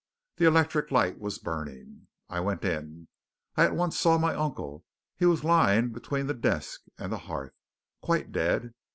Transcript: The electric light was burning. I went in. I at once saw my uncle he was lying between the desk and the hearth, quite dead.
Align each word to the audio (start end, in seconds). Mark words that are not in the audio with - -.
The 0.37 0.45
electric 0.47 0.89
light 0.89 1.19
was 1.19 1.37
burning. 1.37 2.07
I 2.27 2.39
went 2.39 2.65
in. 2.65 3.07
I 3.55 3.65
at 3.65 3.75
once 3.75 3.99
saw 3.99 4.17
my 4.17 4.33
uncle 4.33 4.83
he 5.15 5.27
was 5.27 5.43
lying 5.43 5.91
between 5.93 6.25
the 6.25 6.33
desk 6.33 6.81
and 6.97 7.11
the 7.13 7.19
hearth, 7.29 7.53
quite 8.01 8.31
dead. 8.31 8.73